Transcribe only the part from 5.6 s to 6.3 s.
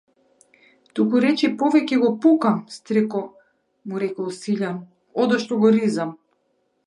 го ризам.